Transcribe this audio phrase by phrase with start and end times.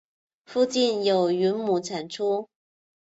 [0.45, 2.49] 附近有云母产出。